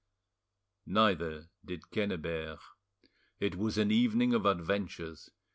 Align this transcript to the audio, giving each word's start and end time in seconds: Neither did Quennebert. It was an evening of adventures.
Neither 0.87 1.51
did 1.63 1.91
Quennebert. 1.91 2.57
It 3.39 3.55
was 3.55 3.77
an 3.77 3.91
evening 3.91 4.33
of 4.33 4.47
adventures. 4.47 5.29